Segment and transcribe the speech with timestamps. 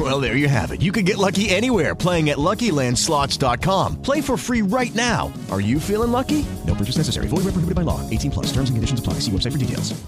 [0.00, 0.80] Well, there you have it.
[0.80, 4.00] You can get lucky anywhere playing at LuckyLandSlots.com.
[4.00, 5.30] Play for free right now.
[5.50, 6.46] Are you feeling lucky?
[6.66, 7.26] No purchase necessary.
[7.26, 8.08] Void where prohibited by law.
[8.08, 8.46] 18 plus.
[8.46, 9.14] Terms and conditions apply.
[9.14, 10.00] See website for details.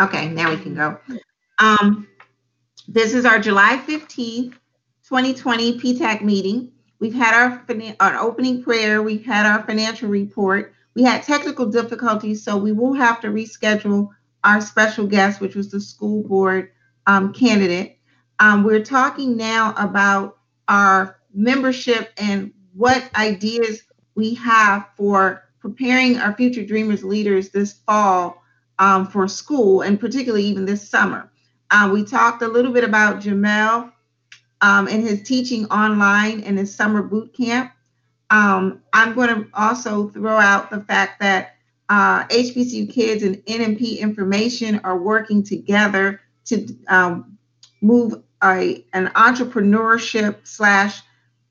[0.00, 0.98] Okay, now we can go.
[1.58, 2.08] Um,
[2.88, 4.52] this is our July 15th,
[5.08, 6.72] 2020 PETAC meeting.
[6.98, 7.64] We've had our,
[8.00, 10.74] our opening prayer, we've had our financial report.
[10.94, 14.10] We had technical difficulties, so we will have to reschedule
[14.46, 16.70] our special guest, which was the school board
[17.06, 17.98] um, candidate.
[18.38, 20.38] Um, we're talking now about
[20.68, 23.82] our membership and what ideas
[24.14, 28.40] we have for preparing our future dreamers leaders this fall
[28.78, 31.30] um, for school and particularly even this summer.
[31.72, 33.92] Uh, we talked a little bit about Jamel
[34.60, 37.72] um, and his teaching online and his summer boot camp.
[38.30, 41.55] Um, I'm going to also throw out the fact that
[41.88, 47.38] uh, HBCU kids and NMP information are working together to um,
[47.80, 51.00] move a, an entrepreneurship slash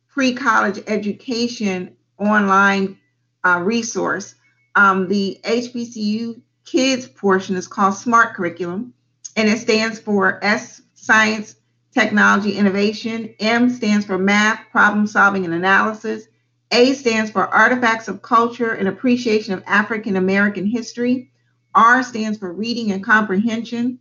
[0.09, 2.97] pre-college education online
[3.44, 4.36] uh, resource.
[4.75, 8.94] Um, the HBCU kids portion is called Smart Curriculum,
[9.36, 11.55] and it stands for S Science,
[11.94, 13.33] Technology, Innovation.
[13.39, 16.27] M stands for Math, Problem Solving, and Analysis.
[16.71, 21.31] A stands for Artifacts of Culture and Appreciation of African American History.
[21.73, 23.99] R stands for Reading and Comprehension.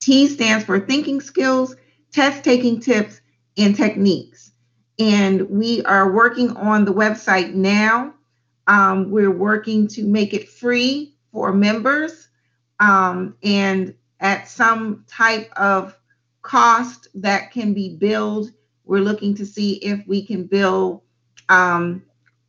[0.00, 1.74] T stands for Thinking Skills,
[2.12, 3.20] Test Taking Tips,
[3.56, 4.52] and Techniques.
[4.98, 8.14] And we are working on the website now.
[8.66, 12.28] Um, we're working to make it free for members
[12.80, 15.98] um, and at some type of
[16.42, 18.50] cost that can be billed.
[18.84, 21.03] We're looking to see if we can bill
[21.48, 22.02] um,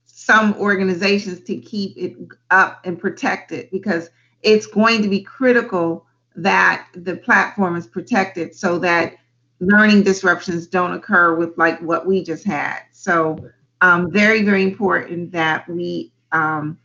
[0.05, 2.15] some organizations to keep it
[2.51, 4.09] up and protect it because
[4.43, 9.15] it's going to be critical that the platform is protected so that
[9.59, 12.81] learning disruptions don't occur with like what we just had.
[12.91, 13.37] So
[13.81, 16.77] um, very, very important that we um,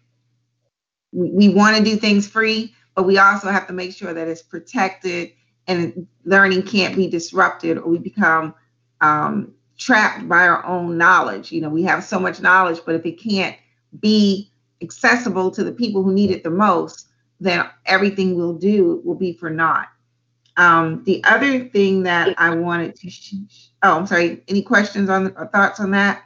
[1.12, 4.28] we, we want to do things free, but we also have to make sure that
[4.28, 5.32] it's protected
[5.66, 8.54] and learning can't be disrupted or we become
[9.00, 11.50] um, trapped by our own knowledge.
[11.50, 13.56] You know, we have so much knowledge, but if it can't
[13.98, 14.52] be
[14.82, 17.08] accessible to the people who need it the most,
[17.40, 19.88] then everything we'll do will be for naught.
[20.56, 23.34] Um, the other thing that I wanted to, sh-
[23.82, 26.24] oh, I'm sorry, any questions on or thoughts on that?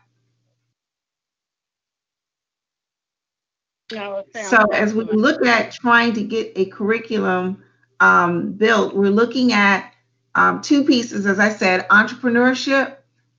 [3.93, 7.63] No, So as we look at trying to get a curriculum
[8.01, 9.93] um, built, we're looking at
[10.35, 12.97] um, two pieces, as I said, entrepreneurship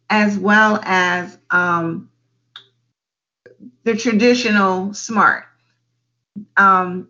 [0.10, 2.10] as well as um,
[3.84, 5.46] the traditional SMART.
[6.58, 7.10] Um,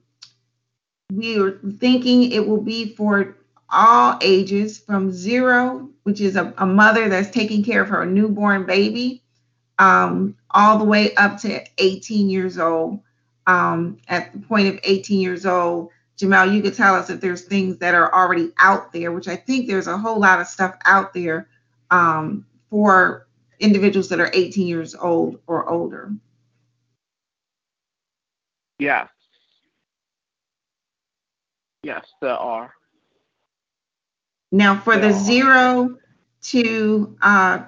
[1.12, 3.38] we are thinking it will be for
[3.70, 8.66] all ages from zero, which is a, a mother that's taking care of her newborn
[8.66, 9.24] baby,
[9.80, 13.00] um, all the way up to 18 years old.
[13.48, 17.44] Um, at the point of 18 years old, Jamel, you could tell us if there's
[17.44, 20.76] things that are already out there, which I think there's a whole lot of stuff
[20.86, 21.48] out there
[21.92, 23.28] um, for
[23.59, 26.12] individuals that are 18 years old or older.
[28.80, 29.08] Yes.
[31.84, 32.74] Yes, there are.
[34.52, 35.20] Now, for the Yeah.
[35.20, 35.98] zero
[36.44, 37.59] to uh,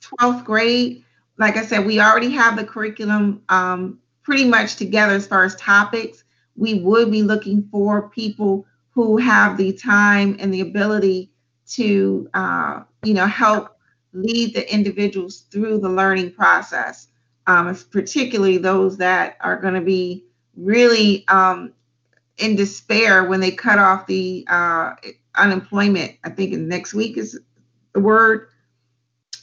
[0.00, 1.04] 12th grade,
[1.38, 5.56] like I said, we already have the curriculum um, pretty much together as far as
[5.56, 6.24] topics.
[6.56, 11.30] We would be looking for people who have the time and the ability
[11.68, 13.77] to, uh, you know, help
[14.12, 17.08] lead the individuals through the learning process,
[17.46, 20.24] um, particularly those that are going to be
[20.56, 21.72] really um,
[22.38, 24.94] in despair when they cut off the uh,
[25.36, 26.16] unemployment.
[26.24, 27.38] I think next week is
[27.92, 28.48] the word,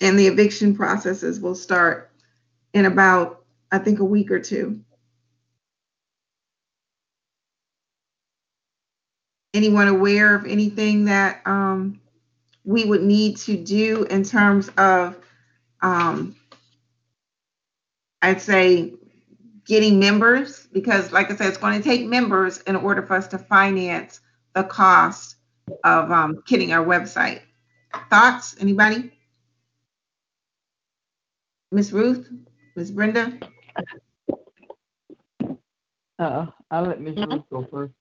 [0.02, 2.12] and the eviction processes will start
[2.74, 4.82] in about I think a week or two.
[9.54, 12.00] Anyone aware of anything that um,
[12.66, 15.18] we would need to do in terms of,
[15.82, 16.36] um,
[18.22, 18.94] I'd say,
[19.66, 20.68] getting members?
[20.72, 24.20] Because, like I said, it's going to take members in order for us to finance
[24.54, 25.36] the cost
[25.84, 27.42] of um, kitting our website.
[28.10, 28.56] Thoughts?
[28.60, 29.12] Anybody?
[31.72, 32.32] Miss Ruth?
[32.76, 33.40] Miss Brenda?
[36.18, 37.18] Uh, I'll let Ms.
[37.18, 37.94] Ruth go first.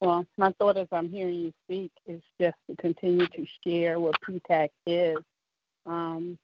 [0.00, 4.16] Well, my thought as I'm hearing you speak is just to continue to share what
[4.22, 5.18] PETAC is
[5.84, 6.38] um,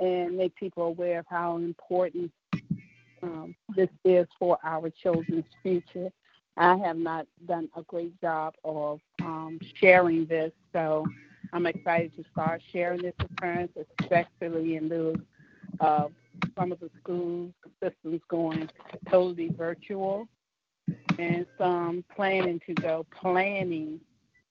[0.00, 2.32] and make people aware of how important
[3.22, 6.10] um, this is for our children's future.
[6.56, 11.06] I have not done a great job of um, sharing this, so
[11.52, 15.14] I'm excited to start sharing this parents, especially in lieu
[15.78, 16.10] of
[16.58, 18.68] some of the school systems going
[19.08, 20.26] totally virtual
[21.18, 24.00] and some planning to go planning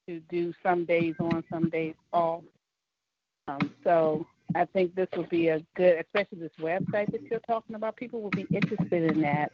[0.07, 2.43] to do some days on, some days off.
[3.47, 4.25] Um, so
[4.55, 7.95] I think this will be a good, especially this website that you're talking about.
[7.95, 9.51] People will be interested in that.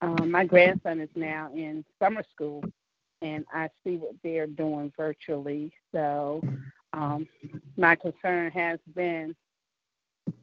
[0.00, 2.62] Um, my grandson is now in summer school,
[3.22, 5.72] and I see what they're doing virtually.
[5.92, 6.42] So
[6.92, 7.26] um,
[7.76, 9.34] my concern has been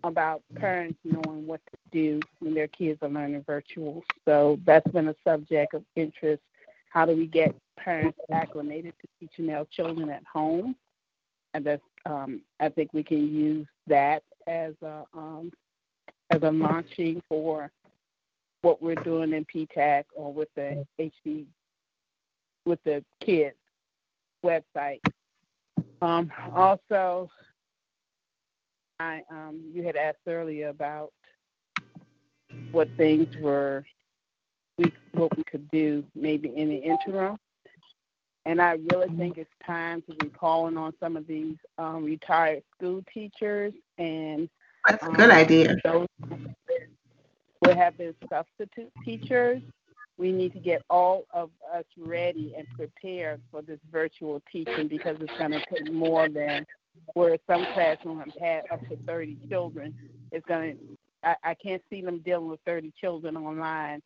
[0.03, 4.03] about parents knowing what to do when their kids are learning virtual.
[4.25, 6.41] So that's been a subject of interest.
[6.89, 10.75] How do we get parents acclimated to teaching their children at home?
[11.53, 15.51] And that's, um, I think we can use that as a um,
[16.31, 17.71] as a launching for
[18.61, 21.45] what we're doing in PETAC or with the HD
[22.65, 23.55] with the kids
[24.43, 25.01] website.
[26.01, 27.29] Um, also,
[29.00, 31.12] I um, you had asked earlier about
[32.71, 33.86] what things were
[34.77, 37.38] we what we could do maybe in the interim.
[38.45, 42.62] And I really think it's time to be calling on some of these um, retired
[42.77, 44.50] school teachers and
[44.88, 45.75] that's a good um, idea.
[45.83, 46.07] Those
[47.63, 49.62] who have been substitute teachers.
[50.18, 55.18] We need to get all of us ready and prepared for this virtual teaching because
[55.19, 56.65] it's going to take more than
[57.13, 59.94] where some classrooms have up to 30 children.
[60.31, 60.77] It's going
[61.24, 64.01] to, I, can't see them dealing with 30 children online.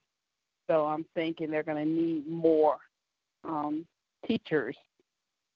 [0.68, 2.78] So I'm thinking they're going to need more
[3.44, 3.86] um,
[4.26, 4.76] teachers.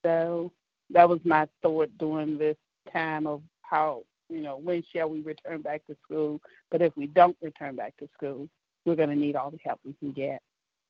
[0.03, 0.51] So
[0.89, 2.57] that was my thought during this
[2.91, 6.41] time of how, you know, when shall we return back to school?
[6.71, 8.49] But if we don't return back to school,
[8.85, 10.41] we're going to need all the help we can get.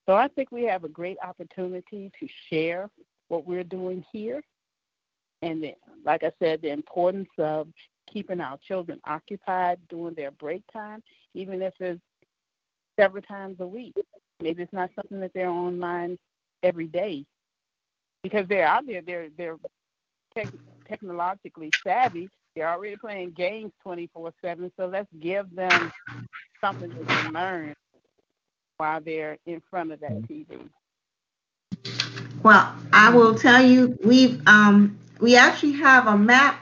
[0.05, 2.89] So I think we have a great opportunity to share
[3.27, 4.41] what we're doing here
[5.43, 5.73] and then,
[6.05, 7.67] like I said, the importance of
[8.11, 11.03] keeping our children occupied during their break time,
[11.33, 11.99] even if it's
[12.97, 13.93] several times a week.
[14.41, 16.17] Maybe it's not something that they're online
[16.63, 17.25] every day,
[18.23, 19.01] because they're out there.
[19.01, 19.57] They're they're
[20.33, 20.47] tech,
[20.87, 22.29] technologically savvy.
[22.55, 24.71] They're already playing games 24/7.
[24.77, 25.91] So let's give them
[26.61, 27.75] something to learn
[28.77, 30.69] while they're in front of that TV.
[32.43, 36.59] Well, I will tell you, we've um, we actually have a map,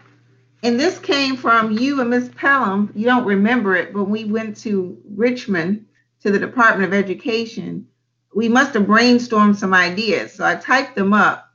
[0.63, 2.91] and this came from you and Miss Pelham.
[2.95, 5.85] You don't remember it, but we went to Richmond
[6.21, 7.87] to the Department of Education.
[8.33, 10.33] We must have brainstormed some ideas.
[10.33, 11.51] So I typed them up,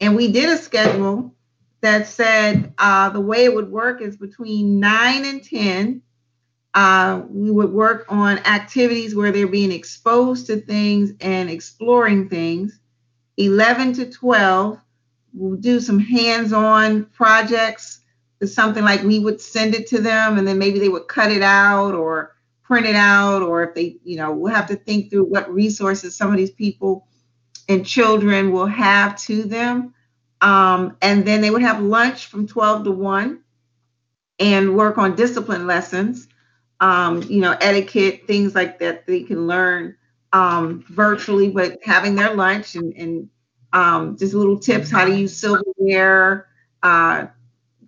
[0.00, 1.34] and we did a schedule
[1.80, 6.02] that said uh, the way it would work is between 9 and 10.
[6.72, 12.78] Uh, we would work on activities where they're being exposed to things and exploring things.
[13.38, 14.78] 11 to 12,
[15.32, 18.00] we'll do some hands-on projects.
[18.40, 21.30] It's something like we would send it to them and then maybe they would cut
[21.30, 25.10] it out or print it out or if they, you know, we'll have to think
[25.10, 27.06] through what resources some of these people
[27.68, 29.94] and children will have to them.
[30.40, 33.40] Um, and then they would have lunch from 12 to 1
[34.38, 36.28] and work on discipline lessons,
[36.80, 39.96] um, you know, etiquette, things like that they can learn
[40.32, 43.28] um, virtually, but having their lunch and, and
[43.72, 46.48] um, just little tips how to use silverware,
[46.82, 47.26] uh,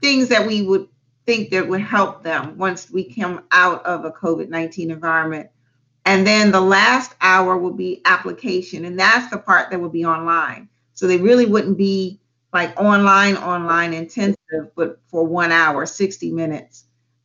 [0.01, 0.89] things that we would
[1.27, 5.49] think that would help them once we come out of a COVID 19 environment.
[6.05, 10.05] And then the last hour will be application, and that's the part that will be
[10.05, 10.69] online.
[10.95, 12.21] So they really wouldn't be
[12.53, 16.85] like online, online intensive, but for one hour, 60 minutes.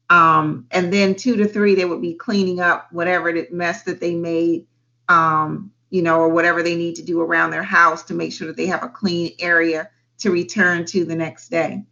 [0.10, 4.16] Um, and then two to three, they would be cleaning up whatever mess that they
[4.16, 4.66] made
[5.10, 8.48] um, you know, or whatever they need to do around their house to make sure
[8.48, 9.90] that they have a clean area
[10.20, 11.84] to return to the next day.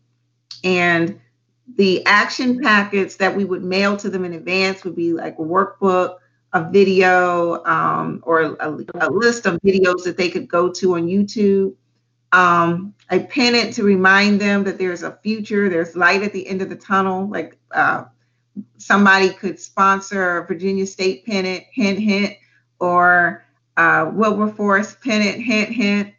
[0.63, 1.19] And
[1.75, 5.41] the action packets that we would mail to them in advance would be like a
[5.41, 6.17] workbook,
[6.53, 11.07] a video, um, or a, a, list of videos that they could go to on
[11.07, 11.73] YouTube.
[12.31, 16.61] Um, pin it to remind them that there's a future, there's light at the end
[16.61, 17.27] of the tunnel.
[17.27, 18.05] Like uh,
[18.77, 22.33] somebody could sponsor a Virginia State pennant, hint, hint,
[22.79, 23.44] or
[23.77, 26.13] uh, Wilberforce, Pennant, hint, hint.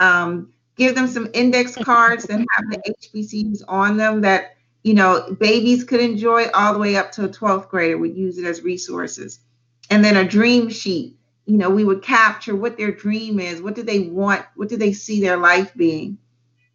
[0.00, 5.34] Um, give them some index cards that have the HBCUs on them that, you know,
[5.40, 8.62] babies could enjoy all the way up to a 12th grader would use it as
[8.62, 9.40] resources.
[9.90, 11.16] and then a dream sheet.
[11.46, 14.76] You know, we would capture what their dream is, what do they want, what do
[14.76, 16.18] they see their life being,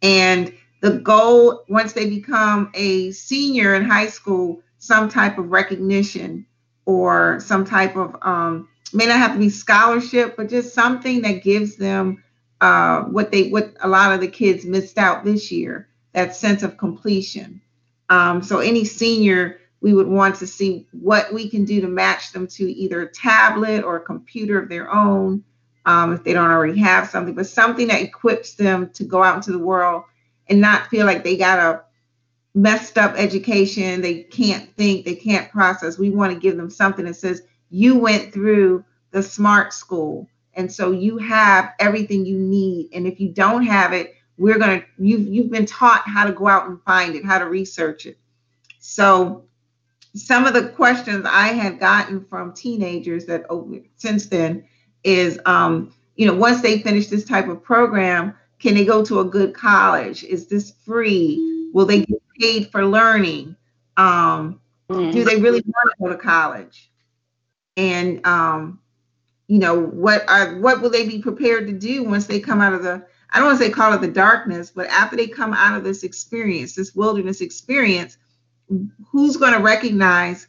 [0.00, 6.46] and the goal once they become a senior in high school, some type of recognition
[6.86, 11.42] or some type of um, may not have to be scholarship, but just something that
[11.42, 12.22] gives them
[12.60, 16.62] uh, what they what a lot of the kids missed out this year that sense
[16.62, 17.60] of completion.
[18.08, 22.32] Um, so any senior, we would want to see what we can do to match
[22.32, 25.42] them to either a tablet or a computer of their own,
[25.86, 29.36] um, if they don't already have something, but something that equips them to go out
[29.36, 30.04] into the world
[30.48, 31.82] and not feel like they got a
[32.54, 35.98] messed up education, they can't think, they can't process.
[35.98, 40.28] We want to give them something that says, you went through the smart school.
[40.54, 42.90] And so you have everything you need.
[42.92, 46.32] And if you don't have it, we're going to you've you've been taught how to
[46.32, 48.18] go out and find it how to research it
[48.78, 49.44] so
[50.14, 54.64] some of the questions i have gotten from teenagers that oh, since then
[55.04, 59.20] is um, you know once they finish this type of program can they go to
[59.20, 63.54] a good college is this free will they get paid for learning
[63.96, 65.10] um, mm-hmm.
[65.10, 66.90] do they really want to go to college
[67.76, 68.80] and um,
[69.48, 72.74] you know what are what will they be prepared to do once they come out
[72.74, 75.54] of the I don't want to say call it the darkness, but after they come
[75.54, 78.18] out of this experience, this wilderness experience,
[79.10, 80.46] who's going to recognize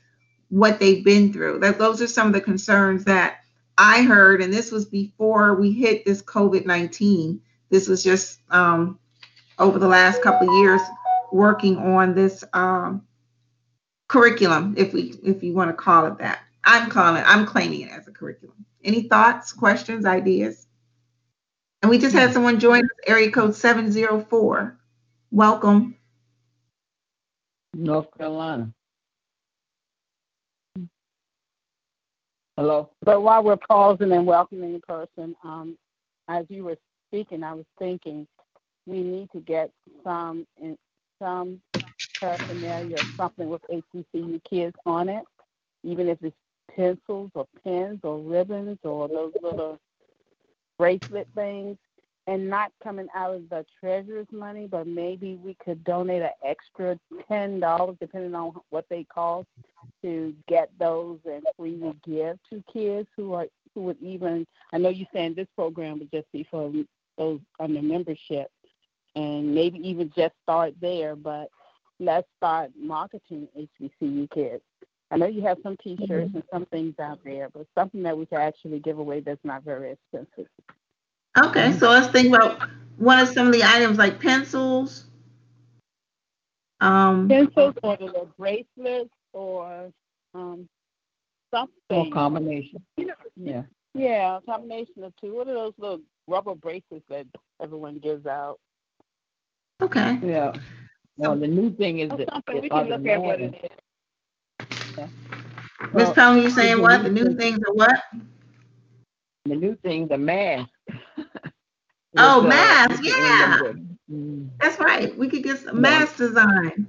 [0.49, 1.59] what they've been through?
[1.59, 3.37] That those are some of the concerns that
[3.77, 7.41] I heard, and this was before we hit this COVID nineteen.
[7.69, 8.99] This was just um,
[9.57, 10.81] over the last couple of years
[11.31, 13.01] working on this um,
[14.07, 16.39] curriculum, if we if you want to call it that.
[16.63, 17.23] I'm calling.
[17.25, 18.65] I'm claiming it as a curriculum.
[18.83, 20.67] Any thoughts, questions, ideas?
[21.81, 22.33] And we just had hmm.
[22.33, 24.77] someone join us, area code 704.
[25.31, 25.95] Welcome.
[27.73, 28.71] North Carolina.
[32.55, 32.91] Hello.
[33.01, 35.77] But while we're pausing and welcoming a person, um,
[36.27, 36.77] as you were
[37.09, 38.27] speaking, I was thinking
[38.85, 39.71] we need to get
[40.03, 40.77] some in,
[41.19, 41.61] some
[42.19, 45.23] paraphernalia or something with HBCU kids on it,
[45.83, 46.35] even if it's
[46.69, 49.79] pencils or pens or ribbons or those little
[50.77, 51.77] bracelet things
[52.27, 56.97] and not coming out of the treasurer's money, but maybe we could donate an extra
[57.27, 59.47] ten dollars, depending on what they cost,
[60.01, 64.47] to get those and freely give to kids who are who would even.
[64.71, 66.71] I know you're saying this program would just be for
[67.17, 68.49] those under membership,
[69.15, 71.15] and maybe even just start there.
[71.15, 71.49] But
[71.99, 74.63] let's start marketing HBCU kids.
[75.11, 76.37] I know you have some T-shirts mm-hmm.
[76.37, 79.63] and some things out there, but something that we can actually give away that's not
[79.63, 80.49] very expensive.
[81.37, 85.05] Okay, so let's think about one of some of the items like pencils.
[86.79, 89.91] Um, pencils or the little bracelets or
[90.33, 90.67] um,
[91.53, 91.73] something.
[91.89, 92.83] Or combination.
[92.97, 93.63] You know, yeah.
[93.95, 95.35] Yeah, a combination of two.
[95.35, 97.27] What are those little rubber bracelets that
[97.61, 98.59] everyone gives out?
[99.81, 100.19] Okay.
[100.23, 100.53] Yeah.
[101.17, 103.69] Well, the new thing is that we can look at what it is.
[104.97, 105.07] Yeah.
[105.93, 107.03] Miss well, you saying what?
[107.03, 107.99] The new things are what?
[109.45, 110.69] The new thing, the mask.
[112.17, 113.59] oh, uh, mask, yeah.
[114.11, 114.49] Mm.
[114.59, 115.15] That's right.
[115.17, 116.87] We could get some mask design.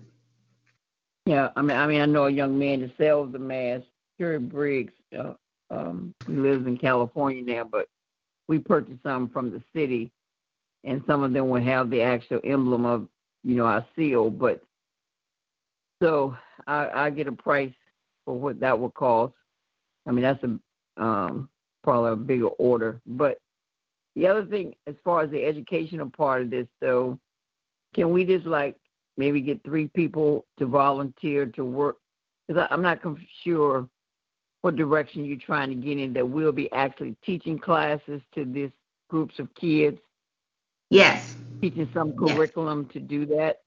[1.26, 3.84] Yeah, I mean, I mean, I know a young man that sells the mask,
[4.20, 4.92] Jerry Briggs.
[5.16, 5.34] Uh,
[5.70, 7.88] um, he lives in California now, but
[8.46, 10.12] we purchased some from the city,
[10.84, 13.08] and some of them will have the actual emblem of,
[13.42, 14.30] you know, our seal.
[14.30, 14.62] But
[16.02, 17.72] so I, I get a price
[18.24, 19.34] for what that would cost.
[20.06, 21.48] I mean, that's a um,
[21.82, 23.00] probably a bigger order.
[23.06, 23.38] But
[24.16, 27.18] the other thing, as far as the educational part of this, though,
[27.94, 28.76] can we just like
[29.16, 31.96] maybe get three people to volunteer to work?
[32.46, 33.00] Because I'm not
[33.42, 33.88] sure
[34.62, 36.12] what direction you're trying to get in.
[36.12, 38.70] That we'll be actually teaching classes to these
[39.08, 39.98] groups of kids.
[40.90, 41.36] Yes.
[41.60, 42.92] Teaching some curriculum yes.
[42.92, 43.60] to do that.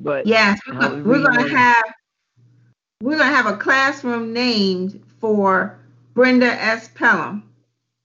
[0.00, 1.84] But yes, we're going to have
[3.02, 5.76] we're going to have a classroom named for
[6.14, 6.88] Brenda S.
[6.94, 7.42] Pelham.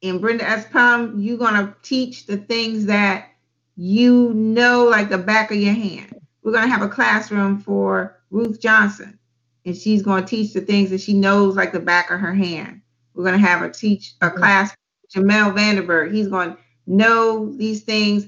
[0.01, 0.65] And Brenda S.
[0.71, 3.29] Pelham, you're going to teach the things that
[3.75, 6.19] you know like the back of your hand.
[6.41, 9.19] We're going to have a classroom for Ruth Johnson,
[9.65, 12.33] and she's going to teach the things that she knows like the back of her
[12.33, 12.81] hand.
[13.13, 14.37] We're going to have a teach a mm-hmm.
[14.37, 14.75] class
[15.15, 16.11] Jamel Vanderberg.
[16.11, 18.25] He's going to know these things.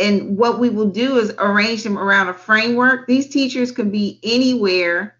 [0.00, 3.06] And what we will do is arrange them around a framework.
[3.06, 5.16] These teachers can be anywhere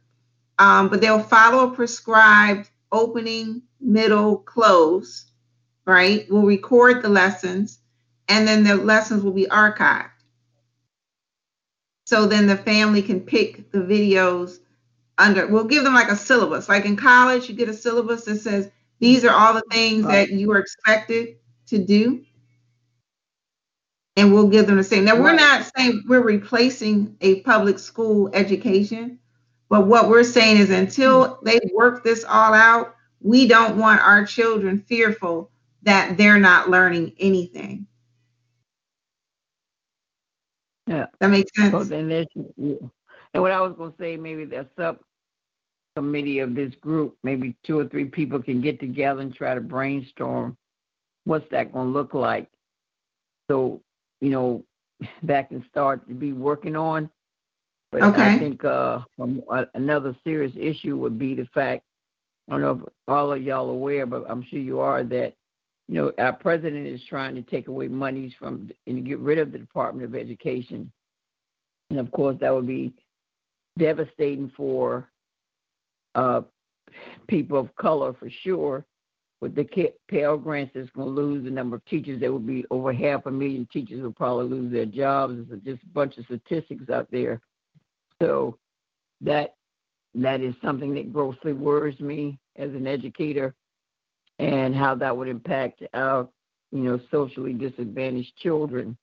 [0.62, 5.26] um, but they'll follow a prescribed opening, middle, close,
[5.84, 6.24] right?
[6.30, 7.80] We'll record the lessons
[8.28, 10.10] and then the lessons will be archived.
[12.06, 14.58] So then the family can pick the videos
[15.18, 16.68] under, we'll give them like a syllabus.
[16.68, 20.30] Like in college, you get a syllabus that says, These are all the things that
[20.30, 22.24] you are expected to do.
[24.16, 25.06] And we'll give them the same.
[25.06, 29.18] Now, we're not saying we're replacing a public school education,
[29.72, 31.46] but what we're saying is until hmm.
[31.46, 35.50] they work this all out, we don't want our children fearful
[35.84, 37.86] that they're not learning anything.
[40.86, 41.06] Yeah.
[41.20, 41.88] That makes sense?
[41.88, 42.26] then there's,
[42.58, 42.74] yeah.
[43.32, 44.68] and what I was gonna say, maybe the
[45.96, 49.62] subcommittee of this group, maybe two or three people can get together and try to
[49.62, 50.54] brainstorm
[51.24, 52.50] what's that gonna look like.
[53.50, 53.80] So,
[54.20, 54.66] you know,
[55.22, 57.08] that can start to be working on.
[57.92, 58.36] But Okay.
[58.36, 59.42] I think uh, um,
[59.74, 61.84] another serious issue would be the fact,
[62.48, 65.34] I don't know if all of y'all are aware, but I'm sure you are, that,
[65.88, 69.52] you know, our president is trying to take away monies from and get rid of
[69.52, 70.90] the Department of Education.
[71.90, 72.94] And of course, that would be
[73.78, 75.08] devastating for
[76.14, 76.42] uh,
[77.28, 78.86] people of color for sure.
[79.42, 82.20] With the Pell Grants, it's going to lose the number of teachers.
[82.20, 85.34] There will be over half a million teachers will probably lose their jobs.
[85.48, 87.40] There's just a bunch of statistics out there.
[88.22, 88.56] So
[89.20, 89.56] that
[90.14, 93.54] that is something that grossly worries me as an educator,
[94.38, 96.28] and how that would impact our,
[96.70, 98.96] you know, socially disadvantaged children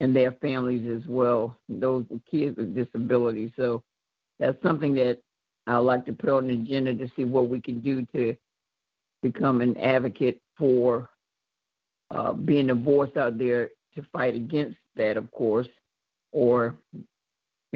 [0.00, 3.50] and their families as well, those kids with disabilities.
[3.56, 3.82] So
[4.38, 5.18] that's something that
[5.66, 8.36] I'd like to put on the agenda to see what we can do to
[9.22, 11.08] become an advocate for
[12.10, 15.68] uh, being a voice out there to fight against that, of course,
[16.32, 16.76] or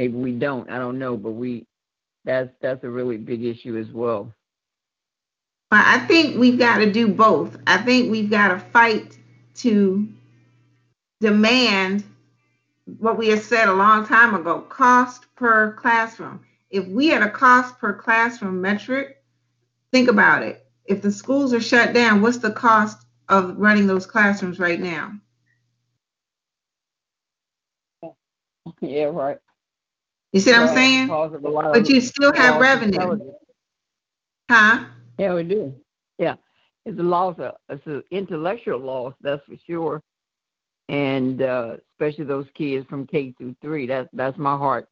[0.01, 0.71] maybe we don't.
[0.71, 1.67] I don't know, but we
[2.25, 4.33] that's that's a really big issue as well.
[5.71, 7.59] But I think we've got to do both.
[7.67, 9.19] I think we've got to fight
[9.57, 10.09] to
[11.21, 12.03] demand
[12.99, 16.41] what we had said a long time ago cost per classroom.
[16.71, 19.23] If we had a cost per classroom metric,
[19.93, 20.67] think about it.
[20.87, 25.13] If the schools are shut down, what's the cost of running those classrooms right now?
[28.81, 29.39] Yeah, right.
[30.33, 31.07] You see what I'm saying?
[31.07, 33.33] because of a lot of But you still have revenue,
[34.49, 34.85] huh?
[35.19, 35.75] Yeah, we do.
[36.19, 36.37] Yeah,
[36.87, 37.37] it's a loss.
[37.39, 40.03] Of, it's an intellectual loss, that's for sure.
[40.89, 43.87] And uh, especially those kids from K through three.
[43.87, 44.89] That's that's my heart.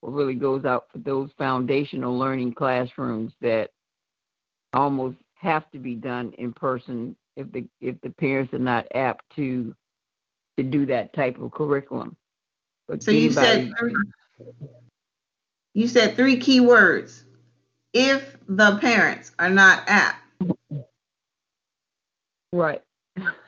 [0.00, 3.70] What really goes out for those foundational learning classrooms that
[4.74, 9.24] almost have to be done in person if the if the parents are not apt
[9.36, 9.74] to
[10.56, 12.16] to do that type of curriculum.
[12.88, 13.72] But So you said
[15.74, 17.24] you said three key words.
[17.92, 20.18] If the parents are not apt.
[22.52, 22.82] right.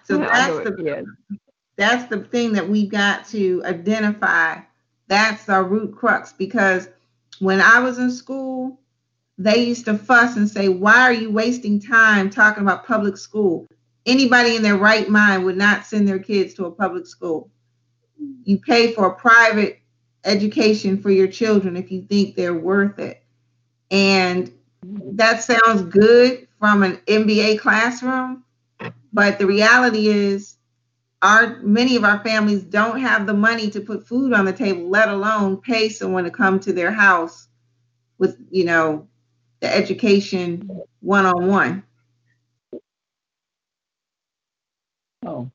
[0.04, 1.02] So Yeah, that's the yeah.
[1.76, 4.60] that's the thing that we've got to identify.
[5.08, 6.88] That's our root crux because
[7.40, 8.80] when I was in school,
[9.38, 13.66] they used to fuss and say, Why are you wasting time talking about public school?
[14.06, 17.50] Anybody in their right mind would not send their kids to a public school.
[18.44, 19.80] You pay for a private
[20.24, 23.22] education for your children if you think they're worth it.
[23.90, 28.44] And that sounds good from an MBA classroom,
[29.12, 30.56] but the reality is
[31.22, 34.88] our many of our families don't have the money to put food on the table,
[34.88, 37.48] let alone pay someone to come to their house
[38.18, 39.08] with, you know,
[39.60, 40.68] the education
[41.00, 41.82] one on one.
[45.24, 45.50] Oh,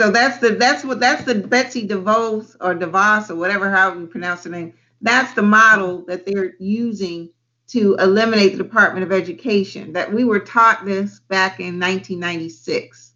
[0.00, 4.06] So that's the that's what that's the Betsy DeVos or DeVos or whatever however you
[4.06, 4.72] pronounce the name.
[5.02, 7.28] That's the model that they're using
[7.68, 9.92] to eliminate the Department of Education.
[9.92, 13.12] That we were taught this back in 1996,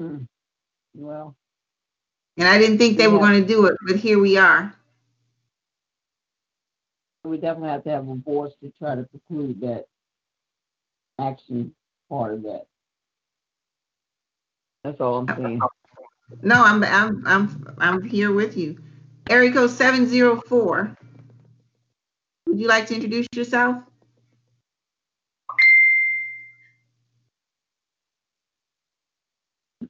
[0.00, 0.24] hmm.
[0.92, 1.36] well,
[2.36, 4.74] and I didn't think they were going to do it, but here we are.
[7.22, 9.84] we definitely have to have a voice to try to preclude that
[11.20, 11.72] action
[12.08, 12.67] part of that.
[14.88, 15.60] That's all I'm uh, saying.
[16.40, 18.78] No, I'm I'm I'm I'm here with you.
[19.28, 20.96] Area code 704.
[22.46, 23.82] Would you like to introduce yourself?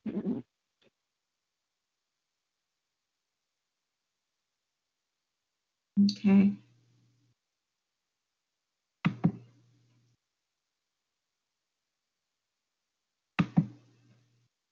[6.01, 6.53] Okay.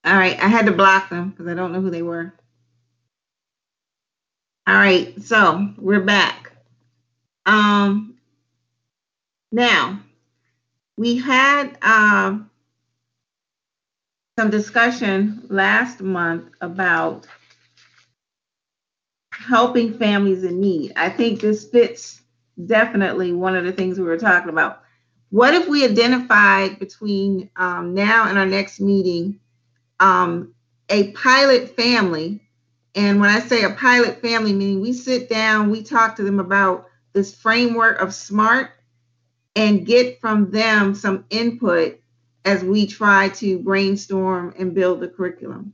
[0.07, 2.33] All right, I had to block them because I don't know who they were.
[4.67, 6.53] All right, so we're back.
[7.45, 8.17] Um,
[9.51, 10.01] now
[10.97, 12.49] we had um,
[14.39, 17.27] some discussion last month about
[19.33, 20.93] helping families in need.
[20.95, 22.21] I think this fits
[22.65, 24.83] definitely one of the things we were talking about.
[25.31, 29.39] what if we identified between um, now and our next meeting
[29.99, 30.53] um,
[30.89, 32.41] a pilot family?
[32.95, 36.39] And when I say a pilot family, meaning we sit down, we talk to them
[36.39, 38.71] about this framework of SMART
[39.55, 41.99] and get from them some input
[42.45, 45.73] as we try to brainstorm and build the curriculum.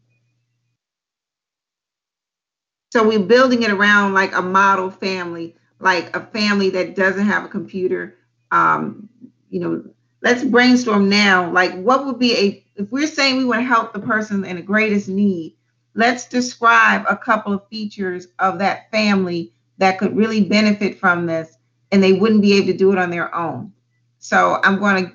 [2.91, 7.43] So we're building it around like a model family, like a family that doesn't have
[7.43, 8.17] a computer.
[8.51, 9.09] Um,
[9.49, 9.83] you know,
[10.21, 11.51] let's brainstorm now.
[11.51, 14.55] Like, what would be a if we're saying we want to help the person in
[14.55, 15.55] the greatest need?
[15.95, 21.55] Let's describe a couple of features of that family that could really benefit from this,
[21.91, 23.73] and they wouldn't be able to do it on their own.
[24.19, 25.13] So I'm going to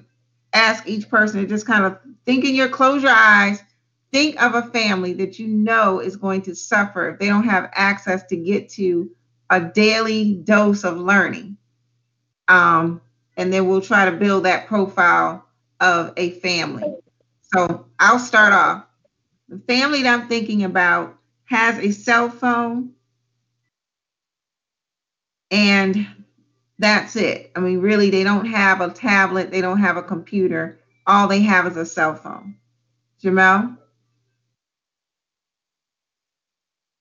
[0.52, 3.62] ask each person to just kind of think in your close your eyes
[4.12, 7.70] think of a family that you know is going to suffer if they don't have
[7.74, 9.10] access to get to
[9.50, 11.56] a daily dose of learning.
[12.48, 13.00] Um,
[13.36, 15.44] and then we'll try to build that profile
[15.80, 16.96] of a family.
[17.54, 18.84] So I'll start off.
[19.48, 22.92] The family that I'm thinking about has a cell phone,
[25.50, 26.06] and
[26.78, 27.50] that's it.
[27.56, 30.78] I mean, really, they don't have a tablet, they don't have a computer.
[31.06, 32.56] All they have is a cell phone.
[33.22, 33.78] Jamel?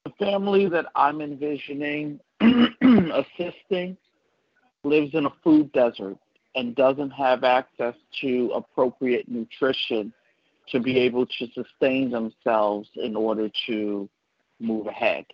[0.05, 3.97] The family that I'm envisioning assisting
[4.86, 6.17] lives in a food desert
[6.55, 10.13] and doesn't have access to appropriate nutrition
[10.69, 14.10] to be able to sustain themselves in order to
[14.60, 15.25] move ahead.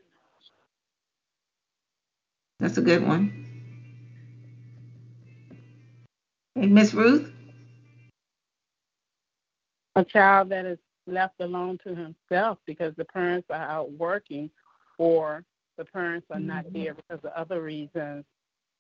[2.60, 3.46] That's a good one.
[6.56, 7.32] Hey, Miss Ruth?
[9.96, 14.50] A child that is left alone to himself because the parents are out working
[14.98, 15.44] or
[15.78, 16.74] the parents are not Mm-hmm.
[16.74, 18.26] there because of other reasons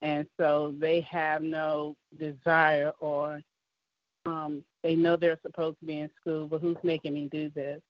[0.01, 3.41] and so they have no desire or
[4.25, 7.81] um, they know they're supposed to be in school but who's making me do this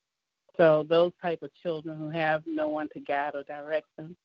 [0.57, 4.15] so those type of children who have no one to guide or direct them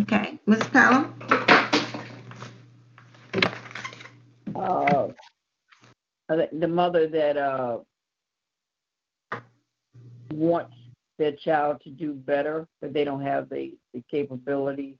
[0.00, 0.38] Okay.
[0.46, 0.62] Ms.
[0.72, 1.14] Pelham?
[4.54, 5.08] Uh,
[6.28, 7.78] the mother that uh,
[10.32, 10.74] wants
[11.18, 14.96] their child to do better, but they don't have the, the capability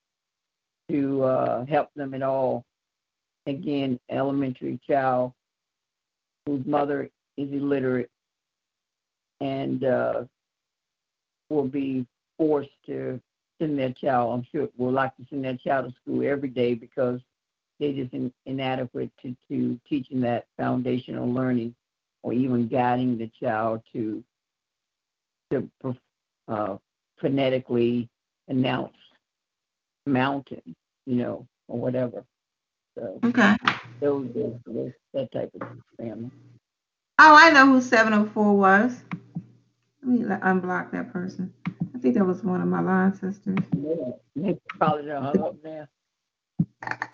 [0.91, 2.65] to uh, help them at all.
[3.47, 5.33] Again, elementary child
[6.47, 8.11] whose mother is illiterate
[9.41, 10.25] and uh,
[11.49, 13.21] will be forced to
[13.61, 16.75] send their child, I'm sure, will like to send their child to school every day
[16.75, 17.21] because
[17.79, 21.75] they're just in, inadequate to, to teaching that foundational learning
[22.23, 24.23] or even guiding the child to
[25.53, 25.71] to
[26.49, 26.77] uh,
[27.21, 28.09] phonetically
[28.49, 28.97] announce
[30.07, 30.63] mountain,
[31.07, 32.25] you know, or whatever.
[32.99, 33.57] So Okay.
[34.01, 34.29] those,
[35.15, 36.31] that type of family.
[37.19, 39.03] Oh, I know who 704 was.
[40.03, 41.53] Let me unblock that person.
[41.95, 43.59] I think that was one of my line sisters.
[43.77, 45.89] Yeah, they probably done hung up now.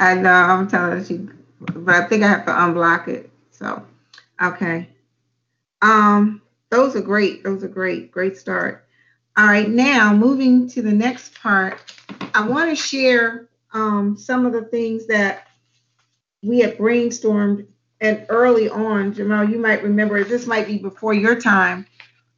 [0.00, 1.28] I know, I'm telling she,
[1.60, 3.30] but I think I have to unblock it.
[3.50, 3.84] So,
[4.42, 4.88] okay.
[5.82, 7.44] Um, those are great.
[7.44, 8.10] Those are great.
[8.10, 8.84] Great start.
[9.36, 11.78] All right, now moving to the next part,
[12.34, 15.46] I want to share um, some of the things that
[16.42, 17.66] we had brainstormed
[18.00, 19.12] and early on.
[19.12, 21.86] Jamal, you might remember this might be before your time,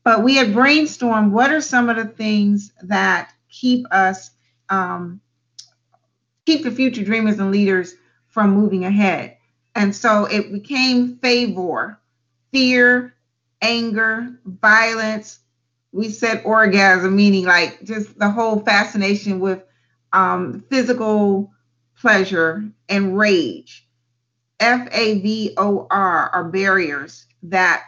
[0.05, 4.31] but we had brainstormed what are some of the things that keep us
[4.69, 5.21] um,
[6.47, 7.95] keep the future dreamers and leaders
[8.29, 9.37] from moving ahead.
[9.75, 11.99] And so it became favor,
[12.53, 13.14] fear,
[13.62, 15.40] anger, violence.
[15.92, 19.62] We said orgasm, meaning like just the whole fascination with
[20.12, 21.53] um, physical
[22.01, 23.87] pleasure and rage.
[24.61, 27.85] F A V O R are barriers that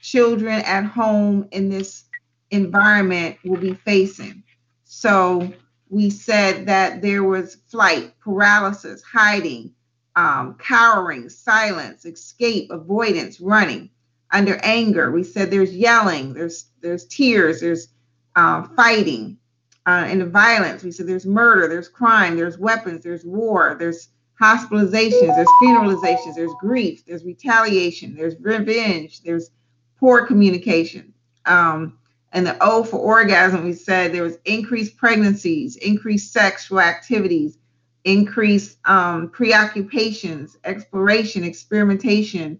[0.00, 2.04] children at home in this
[2.50, 4.42] environment will be facing.
[4.84, 5.52] So
[5.88, 9.72] we said that there was flight, paralysis, hiding,
[10.16, 13.90] um, cowering, silence, escape, avoidance, running.
[14.32, 17.88] Under anger, we said there's yelling, there's there's tears, there's
[18.34, 19.38] uh, fighting.
[19.86, 24.08] Uh, the violence, we said there's murder, there's crime, there's weapons, there's war, there's
[24.40, 29.50] hospitalizations, there's funeralizations, there's grief, there's retaliation, there's revenge, there's
[29.98, 31.14] poor communication.
[31.46, 31.98] Um,
[32.32, 37.56] and the O for orgasm, we said there was increased pregnancies, increased sexual activities,
[38.04, 42.58] increased um, preoccupations, exploration, experimentation.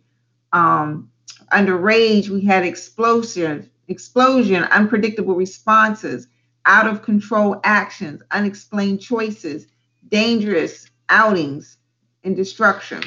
[0.53, 1.11] Um,
[1.53, 6.29] under rage, we had explosion, explosion, unpredictable responses,
[6.67, 9.67] out of control actions, unexplained choices,
[10.09, 11.79] dangerous outings,
[12.25, 13.03] and destruction.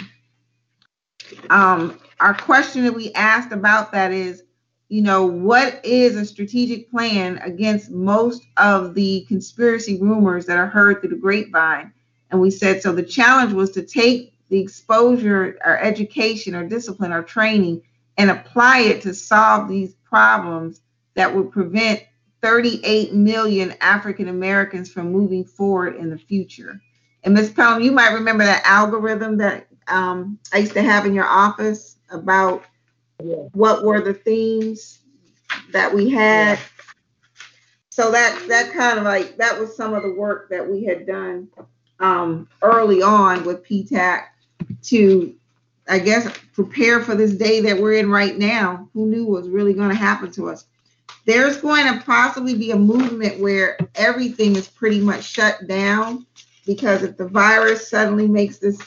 [1.49, 4.43] Um, our question that we asked about that is,
[4.88, 10.67] you know, what is a strategic plan against most of the conspiracy rumors that are
[10.67, 11.93] heard through the grapevine?
[12.32, 17.12] And we said, so the challenge was to take the exposure or education or discipline
[17.12, 17.82] or training
[18.20, 20.82] and apply it to solve these problems
[21.16, 22.04] that would prevent
[22.42, 26.82] 38 million African Americans from moving forward in the future.
[27.24, 27.52] And Ms.
[27.52, 31.98] Pelham, you might remember that algorithm that um, I used to have in your office
[32.12, 32.64] about
[33.24, 33.36] Yeah.
[33.54, 35.00] what were the themes
[35.72, 36.60] that we had.
[37.90, 41.06] So that that kind of like that was some of the work that we had
[41.06, 41.50] done
[42.00, 44.24] um, early on with PETAC
[44.84, 45.36] to,
[45.89, 48.88] I guess, prepare for this day that we're in right now.
[48.93, 50.65] Who knew was really going to happen to us?
[51.25, 56.25] There's going to possibly be a movement where everything is pretty much shut down
[56.65, 58.80] because if the virus suddenly makes this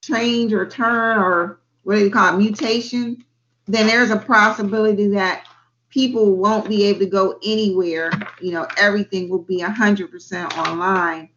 [0.00, 3.24] change or turn or what do you call it, mutation,
[3.66, 5.46] then there's a possibility that
[5.90, 8.10] people won't be able to go anywhere.
[8.40, 11.28] You know, everything will be 100% online.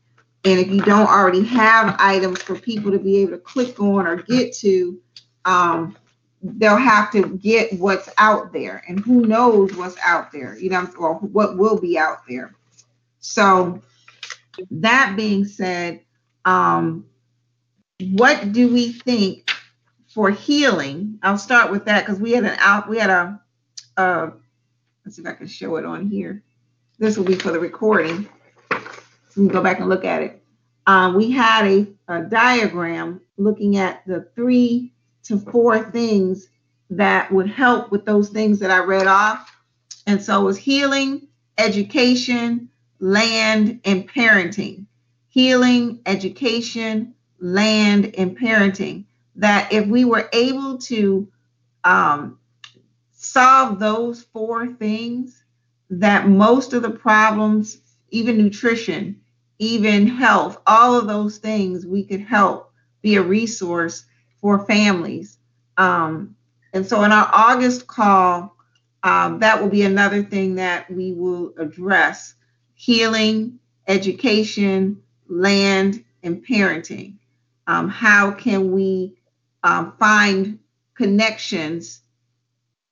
[0.45, 4.07] And if you don't already have items for people to be able to click on
[4.07, 4.99] or get to,
[5.45, 5.97] um,
[6.41, 8.83] they'll have to get what's out there.
[8.87, 12.55] And who knows what's out there, you know, or what will be out there.
[13.19, 13.81] So,
[14.71, 16.01] that being said,
[16.45, 17.05] um,
[17.99, 19.51] what do we think
[20.07, 21.19] for healing?
[21.21, 23.41] I'll start with that because we had an out, we had a,
[23.97, 24.29] uh,
[25.05, 26.43] let's see if I can show it on here.
[26.97, 28.27] This will be for the recording.
[29.39, 30.43] Can go back and look at it.
[30.85, 34.91] Um, we had a, a diagram looking at the three
[35.23, 36.49] to four things
[36.89, 39.55] that would help with those things that I read off.
[40.07, 44.85] And so it was healing, education, land, and parenting.
[45.29, 49.05] Healing, education, land, and parenting.
[49.35, 51.31] That if we were able to
[51.83, 52.39] um,
[53.13, 55.43] solve those four things,
[55.91, 57.77] that most of the problems,
[58.09, 59.21] even nutrition,
[59.59, 64.05] even health, all of those things, we could help be a resource
[64.41, 65.37] for families.
[65.77, 66.35] Um,
[66.73, 68.55] and so in our August call,
[69.03, 72.35] um, that will be another thing that we will address
[72.75, 77.15] healing, education, land, and parenting.
[77.67, 79.15] Um, how can we
[79.63, 80.59] um, find
[80.95, 82.01] connections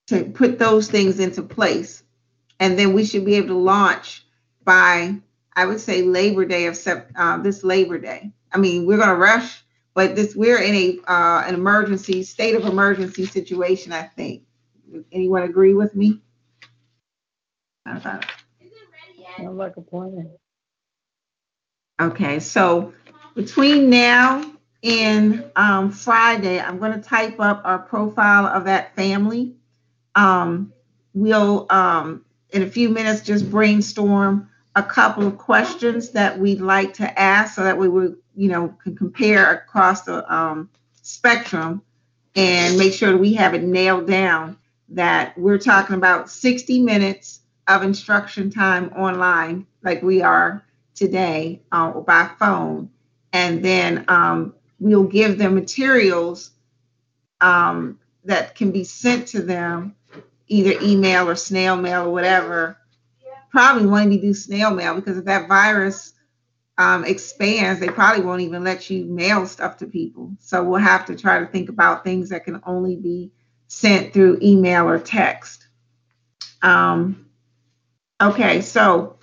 [0.08, 2.04] to put those things into place?
[2.60, 4.26] And then we should be able to launch
[4.64, 5.16] by,
[5.58, 6.78] I would say, Labor Day of
[7.18, 8.32] uh, this Labor Day.
[8.52, 9.64] I mean, we're going to rush,
[9.96, 13.92] but this we're in a uh, an emergency state of emergency situation.
[13.92, 14.44] I think.
[15.12, 16.22] Anyone agree with me?
[17.86, 18.06] Sounds
[19.58, 20.30] like a plan.
[22.00, 22.94] Okay, so
[23.36, 24.50] between now
[24.84, 29.56] and um, Friday, I'm going to type up our profile of that family.
[30.14, 30.72] Um,
[31.16, 36.94] we'll, um, in a few minutes, just brainstorm a couple of questions that we'd like
[36.94, 40.70] to ask so that we would, you know, can compare across the um,
[41.02, 41.82] spectrum
[42.36, 44.56] and make sure that we have it nailed down
[44.90, 50.64] that we're talking about 60 minutes of instruction time online, like we are
[50.94, 52.92] today uh, by phone,
[53.34, 56.52] and then um, we'll give them materials
[57.42, 59.96] um, that can be sent to them,
[60.48, 62.78] either email or snail mail or whatever.
[63.50, 66.14] Probably won't even do snail mail because if that virus
[66.78, 70.34] um, expands, they probably won't even let you mail stuff to people.
[70.40, 73.32] So we'll have to try to think about things that can only be
[73.68, 75.68] sent through email or text.
[76.62, 77.28] Um,
[78.22, 79.18] okay, so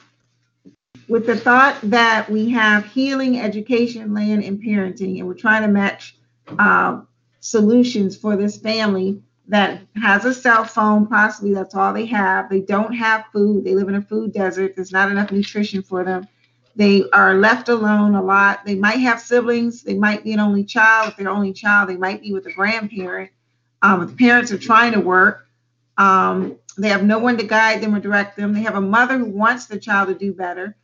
[1.09, 5.69] with the thought that we have healing, education, land, and parenting, and we're trying to
[5.69, 6.17] match
[6.59, 7.01] uh,
[7.41, 12.49] solutions for this family that has a cell phone, possibly that's all they have.
[12.49, 16.05] They don't have food, they live in a food desert, there's not enough nutrition for
[16.05, 16.27] them.
[16.77, 18.65] They are left alone a lot.
[18.65, 21.11] They might have siblings, they might be an only child.
[21.11, 23.31] If they're only child, they might be with a grandparent.
[23.83, 25.47] Um, the parents are trying to work,
[25.99, 28.53] um, they have no one to guide them or direct them.
[28.53, 30.75] They have a mother who wants the child to do better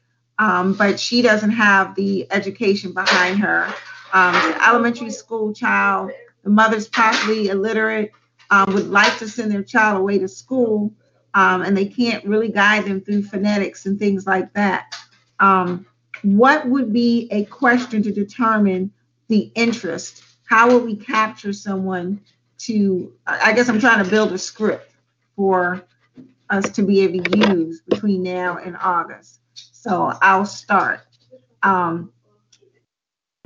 [0.40, 3.72] um, but she doesn't have the education behind her.
[4.14, 4.34] Um,
[4.66, 6.10] elementary school child.
[6.42, 8.10] The mother's possibly illiterate,
[8.50, 10.92] um, would like to send their child away to school,
[11.34, 14.96] um, and they can't really guide them through phonetics and things like that.
[15.38, 15.86] Um,
[16.22, 18.92] what would be a question to determine
[19.28, 20.22] the interest?
[20.44, 22.20] How would we capture someone
[22.58, 23.12] to?
[23.26, 24.92] I guess I'm trying to build a script
[25.36, 25.84] for
[26.50, 29.40] us to be able to use between now and August.
[29.54, 31.00] So I'll start.
[31.62, 32.12] Um,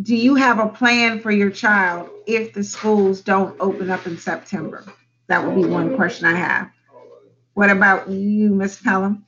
[0.05, 4.19] do you have a plan for your child if the schools don't open up in
[4.19, 4.85] September?
[5.29, 6.71] That would be one question I have.
[7.55, 8.81] What about you, Ms.
[8.85, 9.25] Pelham?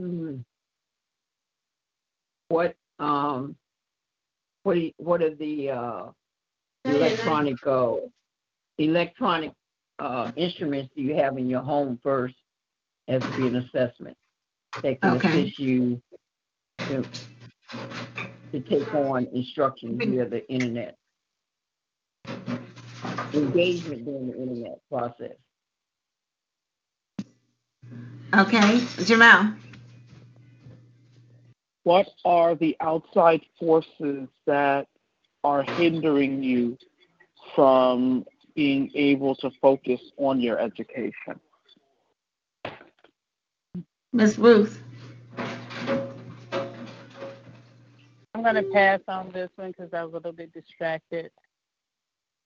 [0.00, 0.44] Mhm.
[2.48, 3.56] What, um,
[4.64, 6.06] what, you- what are the, uh,
[6.84, 7.96] electronic, uh,
[8.78, 9.52] electronic,
[10.00, 12.34] uh, instruments do you have in your home first
[13.08, 14.16] as to be an assessment?
[14.82, 15.44] That can Okay.
[15.44, 16.02] assist you
[16.80, 17.04] to,
[18.52, 20.96] to take on instruction via the internet.
[23.34, 25.36] Engagement during the internet process.
[28.34, 29.56] Okay, Jamel?
[31.84, 34.88] What are the outside forces that
[35.44, 36.76] are hindering you
[37.54, 38.24] from
[38.56, 41.40] being able to focus on your education?
[44.12, 44.38] Ms.
[44.38, 44.82] Ruth?
[48.52, 51.30] Going to pass on this one because I was a little bit distracted.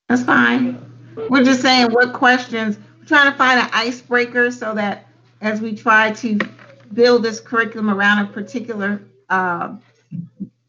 [0.09, 0.81] That's fine.
[1.29, 5.07] We're just saying what questions, we're trying to find an icebreaker so that
[5.43, 6.39] as we try to
[6.95, 9.77] build this curriculum around a particular uh,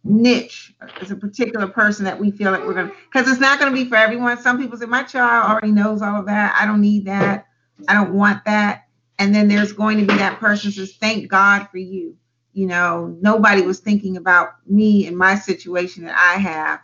[0.04, 3.74] niche, as a particular person that we feel like we're gonna, because it's not gonna
[3.74, 4.38] be for everyone.
[4.42, 6.58] Some people say, my child already knows all of that.
[6.60, 7.48] I don't need that.
[7.88, 8.88] I don't want that.
[9.18, 12.18] And then there's going to be that person says, thank God for you.
[12.54, 16.82] You know, nobody was thinking about me and my situation that I have.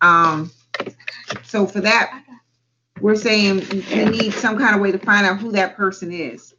[0.00, 0.50] Um,
[1.44, 2.24] so for that,
[3.00, 6.54] we're saying we need some kind of way to find out who that person is.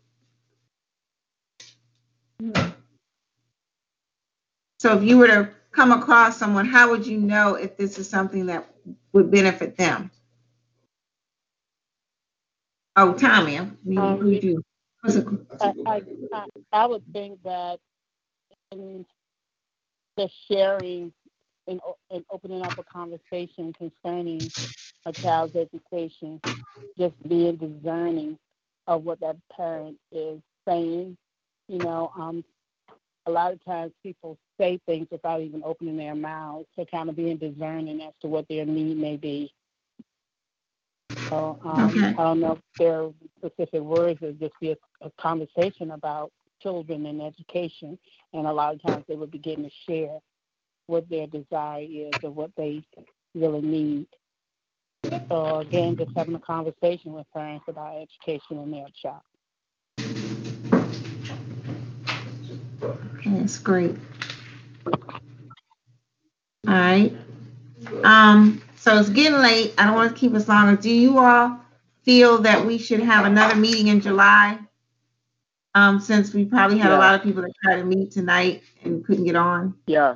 [4.79, 8.09] So if you were to come across someone, how would you know if this is
[8.09, 8.69] something that
[9.13, 10.11] would benefit them?
[12.95, 14.61] Oh, Tommy, I mean, Um, who do?
[15.01, 15.27] what's it-
[15.59, 16.01] I, I,
[16.33, 17.79] I, I would think that
[18.79, 19.05] in
[20.17, 21.13] the sharing
[21.67, 21.79] and,
[22.11, 24.51] and opening up a conversation concerning
[25.05, 26.41] a child's education,
[26.97, 28.37] just being discerning
[28.87, 31.17] of what that parent is saying.
[31.67, 32.43] You know, um,
[33.25, 37.15] a lot of times people say things without even opening their mouths, so kind of
[37.15, 39.51] being discerning as to what their need may be.
[41.31, 42.15] So um, Okay.
[42.17, 46.31] I don't know if there are specific words, or just be a, a conversation about
[46.61, 47.97] children and education,
[48.33, 50.19] and a lot of times they would begin to share
[50.87, 52.83] what their desire is or what they
[53.35, 54.07] really need.
[55.31, 59.21] So again, just having a conversation with parents about education in their child.
[63.25, 63.97] That's great.
[66.67, 67.13] All right.
[68.03, 69.73] Um, so it's getting late.
[69.77, 70.79] I don't want to keep us longer.
[70.81, 71.59] Do you all
[72.03, 74.59] feel that we should have another meeting in July?
[75.75, 79.05] Um, since we probably had a lot of people that tried to meet tonight and
[79.05, 79.75] couldn't get on.
[79.87, 80.15] Yeah.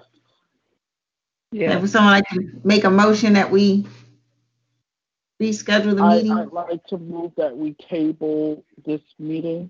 [1.51, 1.77] Yeah.
[1.77, 3.85] If someone like to make a motion that we
[5.41, 6.31] reschedule the I, meeting?
[6.31, 9.69] I'd like to move that we table this meeting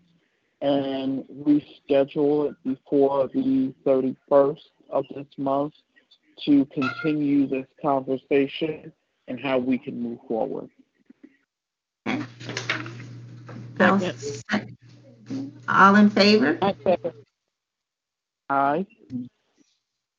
[0.61, 4.59] and reschedule it before the 31st
[4.91, 5.73] of this month
[6.45, 8.93] to continue this conversation
[9.27, 10.69] and how we can move forward.
[13.79, 14.69] I'll sec-
[15.67, 16.57] All in favor?
[16.61, 17.13] I second.
[18.49, 18.85] Aye.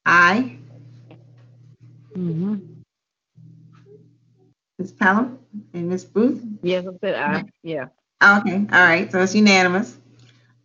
[0.06, 0.56] Aye.
[2.12, 2.56] Mm-hmm.
[4.78, 4.92] Ms.
[4.92, 5.38] Pelham
[5.74, 6.04] and Ms.
[6.04, 6.42] Booth?
[6.62, 7.86] Yes, I said I, yeah.
[8.22, 9.96] Okay, all right, so it's unanimous.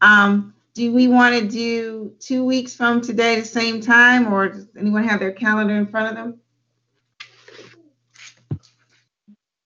[0.02, 4.68] Um, do we want to do two weeks from today, the same time, or does
[4.78, 6.40] anyone have their calendar in front of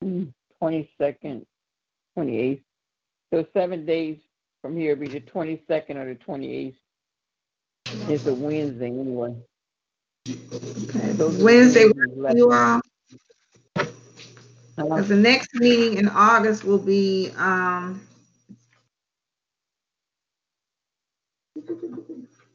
[0.02, 0.36] them?
[0.60, 1.46] Twenty-second,
[2.16, 2.64] twenty-eighth.
[3.34, 4.18] So seven days
[4.62, 6.78] from here be the twenty-second or the twenty-eighth.
[8.10, 9.36] It's a Wednesday anyway.
[10.28, 12.38] Okay, Those are Wednesday, left.
[12.38, 12.82] you all,
[14.78, 18.00] Uh, the next meeting in August will be, um,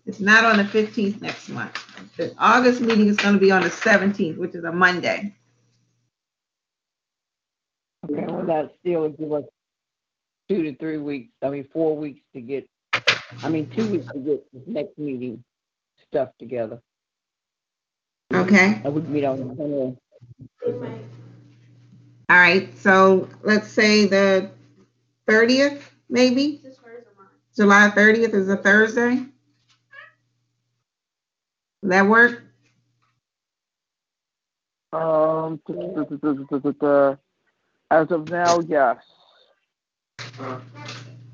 [0.07, 1.77] it's not on the fifteenth next month.
[2.17, 5.35] The August meeting is gonna be on the seventeenth, which is a Monday.
[8.05, 9.45] Okay, well, that still would give us
[10.49, 12.69] two to three weeks, I mean, four weeks to get,
[13.43, 15.45] I mean, two weeks to get this next meeting
[16.09, 16.81] stuff together.
[18.33, 19.99] Okay, And we can meet on the twentieth.
[22.29, 24.51] all right, so let's say the
[25.27, 26.63] thirtieth, maybe?
[27.57, 29.17] July thirtieth is a Thursday?
[31.83, 32.43] Does that work?
[34.93, 35.61] Um,
[37.91, 38.97] as of now, yes.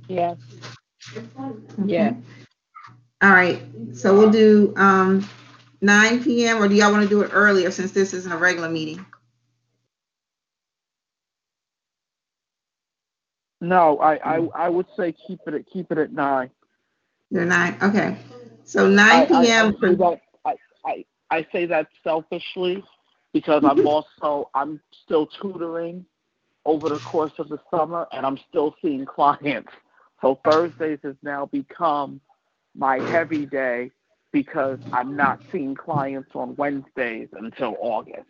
[0.09, 0.37] Yes.
[1.85, 2.15] Yeah.
[3.23, 5.29] All right, so we'll do, um,
[5.81, 8.69] nine PM, or do y'all want to do it earlier since this isn't a regular
[8.69, 9.05] meeting?
[13.61, 16.51] No, I, I, I would say keep it at, keep it at nine.
[17.31, 18.17] You're nine, okay.
[18.65, 20.55] So I, nine I, I PM, say that, I,
[20.87, 22.83] I, I say that selfishly
[23.33, 26.07] because I'm also, I'm still tutoring
[26.65, 29.73] over the course of the summer and I'm still seeing clients.
[30.21, 32.21] So Thursdays has now become
[32.77, 33.91] my heavy day
[34.33, 38.29] because I'm not seeing clients on Wednesdays until August.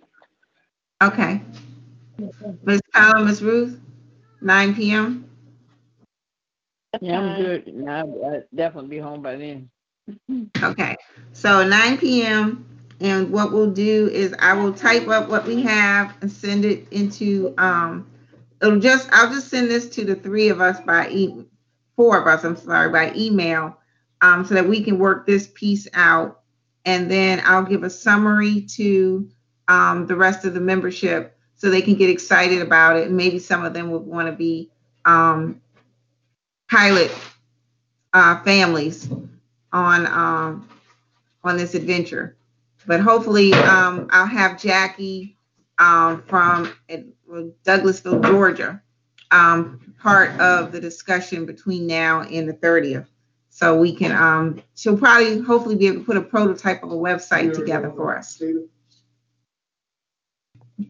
[1.03, 1.43] okay.
[2.65, 2.81] Ms.
[2.93, 3.43] Collins, Ms.
[3.43, 3.81] Ruth,
[4.41, 5.29] nine PM?
[7.01, 7.75] Yeah, I'm good.
[7.75, 9.71] Nah, I'll definitely be home by then.
[10.63, 10.97] Okay,
[11.33, 12.67] so nine PM,
[13.01, 16.87] and what we'll do is I will type up what we have and send it
[16.91, 18.07] into, um,
[18.63, 21.45] it'll just, I'll just send this to the three of us by e,
[21.97, 23.77] four of us, I'm sorry, by email,
[24.21, 26.41] um, so that we can work this piece out.
[26.85, 29.29] And then I'll give a summary to,
[29.69, 33.09] um, the rest of the membership so they can get excited about it.
[33.09, 34.71] And maybe some of them would want to be,
[35.05, 35.61] um,
[36.71, 37.11] pilot,
[38.13, 39.09] uh, families
[39.73, 40.69] on um
[41.45, 42.37] on this adventure.
[42.87, 45.37] But hopefully, um, I'll have Jackie
[45.79, 46.73] um, from
[47.65, 48.83] Douglasville, Georgia,
[49.31, 53.07] um, part of the discussion between now and the 30th.
[53.51, 56.97] So we can, um, she'll probably, hopefully, be able to put a prototype of a
[56.97, 58.41] website together for us.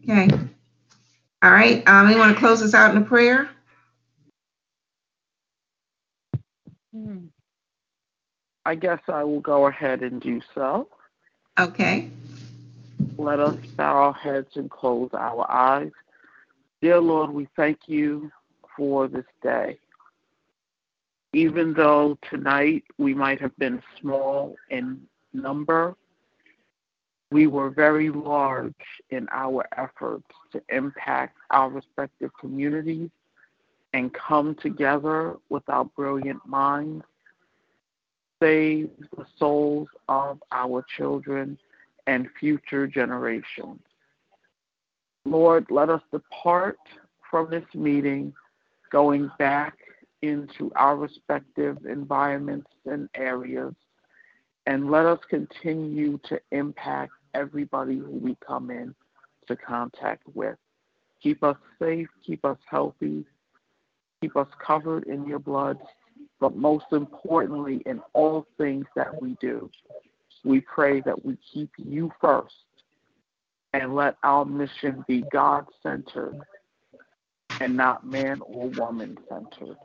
[0.03, 0.29] Okay.
[1.43, 1.87] All right.
[1.87, 3.49] Um, anyone want to close us out in a prayer?
[8.65, 10.87] I guess I will go ahead and do so.
[11.59, 12.09] Okay.
[13.17, 15.91] Let us bow our heads and close our eyes.
[16.81, 18.31] Dear Lord, we thank you
[18.75, 19.77] for this day.
[21.31, 24.99] Even though tonight we might have been small in
[25.31, 25.95] number,
[27.29, 28.73] we were very large
[29.11, 33.11] in our efforts to impact our respective communities
[33.93, 37.05] and come together with our brilliant minds,
[38.41, 41.59] save the souls of our children
[42.07, 43.81] and future generations.
[45.25, 46.77] Lord, let us depart
[47.29, 48.33] from this meeting
[48.91, 49.77] going back
[50.21, 53.73] into our respective environments and areas,
[54.67, 58.93] and let us continue to impact everybody who we come in
[59.47, 60.57] to contact with.
[61.21, 63.23] Keep us safe, keep us healthy,
[64.21, 65.77] keep us covered in your blood,
[66.39, 69.69] but most importantly, in all things that we do,
[70.43, 72.55] we pray that we keep you first
[73.73, 76.39] and let our mission be God centered
[77.59, 79.77] and not man or woman centered.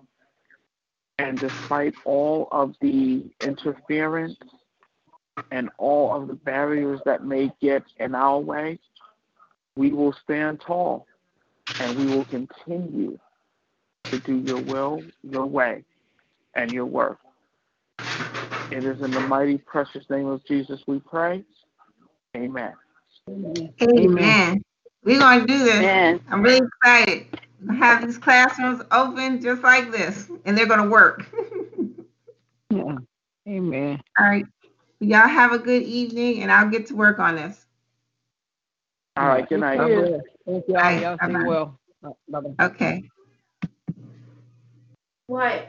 [1.18, 4.36] And despite all of the interference
[5.50, 8.78] and all of the barriers that may get in our way,
[9.76, 11.06] we will stand tall
[11.80, 13.18] and we will continue
[14.04, 15.84] to do your will, your way,
[16.54, 17.18] and your work.
[18.70, 21.44] It is in the mighty, precious name of Jesus we pray.
[22.36, 22.72] Amen.
[23.28, 24.62] Amen.
[25.02, 25.76] We're going to do this.
[25.76, 26.20] Amen.
[26.30, 27.26] I'm really excited.
[27.60, 31.26] We'll have these classrooms open just like this, and they're going to work.
[32.68, 32.98] Yeah.
[33.48, 34.00] Amen.
[34.18, 34.44] All right.
[34.98, 37.64] Y'all have a good evening, and I'll get to work on this.
[39.16, 39.78] All right, good night.
[39.78, 40.20] God bless.
[40.44, 41.00] Thank you all.
[41.00, 41.44] Y'all stay Bye-bye.
[41.44, 41.78] well.
[42.28, 42.66] Bye-bye.
[42.66, 43.08] Okay.
[45.26, 45.68] What?